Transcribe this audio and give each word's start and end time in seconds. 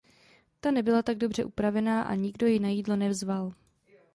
Ta 0.61 0.71
nebyla 0.71 1.01
tak 1.03 1.17
dobře 1.17 1.45
upravená 1.45 2.01
a 2.03 2.15
nikdo 2.15 2.47
ji 2.47 2.59
na 2.59 2.69
jídlo 2.69 2.95
nezval. 2.95 3.53